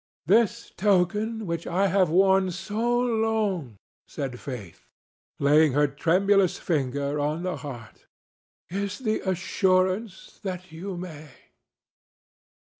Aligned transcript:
"This 0.25 0.71
token 0.75 1.45
which 1.45 1.67
I 1.67 1.85
have 1.85 2.09
worn 2.09 2.49
so 2.49 2.99
long," 2.99 3.77
said 4.07 4.39
Faith, 4.39 4.87
laying 5.37 5.73
her 5.73 5.85
tremulous 5.85 6.57
finger 6.57 7.19
on 7.19 7.43
the 7.43 7.57
heart, 7.57 8.07
"is 8.67 8.97
the 8.97 9.19
assurance 9.19 10.39
that 10.41 10.71
you 10.71 10.97
may." 10.97 11.29